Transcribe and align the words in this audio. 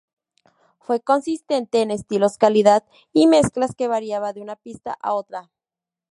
Fue 0.79 0.99
consistente 1.01 1.83
en 1.83 1.91
estilos 1.91 2.39
calidad 2.39 2.83
y 3.13 3.27
mezclas 3.27 3.75
que 3.75 3.87
variaba 3.87 4.33
de 4.33 4.41
una 4.41 4.55
pista 4.55 4.97
a 4.99 5.13
otra. 5.13 5.51